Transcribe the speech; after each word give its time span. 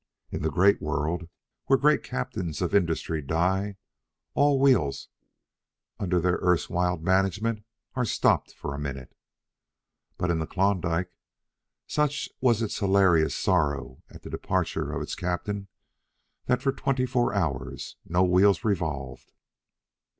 In 0.31 0.41
the 0.41 0.49
great 0.49 0.81
world, 0.81 1.29
where 1.67 1.77
great 1.77 2.01
captains 2.01 2.59
of 2.59 2.73
industry 2.73 3.21
die, 3.21 3.77
all 4.33 4.59
wheels 4.59 5.09
under 5.99 6.19
their 6.19 6.39
erstwhile 6.41 6.97
management 6.97 7.63
are 7.93 8.03
stopped 8.03 8.51
for 8.51 8.73
a 8.73 8.79
minute. 8.79 9.13
But 10.17 10.31
in 10.31 10.39
the 10.39 10.47
Klondike, 10.47 11.13
such 11.85 12.29
was 12.39 12.63
its 12.63 12.79
hilarious 12.79 13.35
sorrow 13.35 14.01
at 14.09 14.23
the 14.23 14.31
departure 14.31 14.91
of 14.91 15.03
its 15.03 15.13
captain, 15.13 15.67
that 16.47 16.63
for 16.63 16.71
twenty 16.71 17.05
four 17.05 17.35
hours 17.35 17.97
no 18.03 18.23
wheels 18.23 18.63
revolved. 18.65 19.31